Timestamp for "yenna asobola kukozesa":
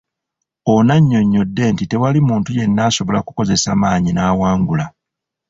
2.57-3.71